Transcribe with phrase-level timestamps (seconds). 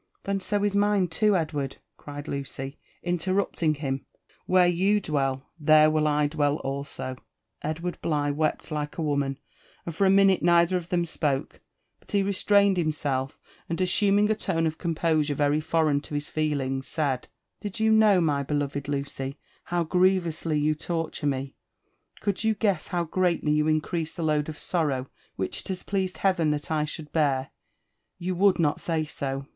[0.23, 4.03] "Then so is mine too, Edward!" cried Lucy, interrupting him.
[4.25, 7.19] '* Where you dwell, there will I dwell alsol"
[7.61, 9.37] Edward Bligh wept like a woman,
[9.85, 11.61] and for a minute neither of them spoke;
[11.99, 13.37] but he restrained himself,
[13.69, 17.27] and assuming a tone of composure very foreign to his feelings, said>
[17.59, 21.53] Did you know, my beloved Lucy, how grievously you torture me—
[22.21, 26.17] could you guess how greatly you increiase the load of sorrow which it has pleased
[26.17, 27.51] Heaven that I should bear,
[28.17, 29.45] you would not say so."